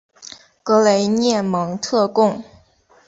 [0.63, 2.43] 格雷涅蒙特贡。